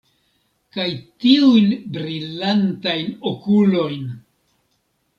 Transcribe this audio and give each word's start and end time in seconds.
Kaj 0.77 0.85
tiujn 1.25 1.69
brilantajn 1.97 3.15
okulojn! 3.35 4.13